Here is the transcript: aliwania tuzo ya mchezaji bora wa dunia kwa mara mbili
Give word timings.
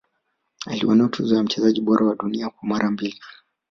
aliwania 0.65 1.07
tuzo 1.07 1.35
ya 1.35 1.43
mchezaji 1.43 1.81
bora 1.81 2.05
wa 2.05 2.15
dunia 2.15 2.49
kwa 2.49 2.67
mara 2.67 2.91
mbili 2.91 3.19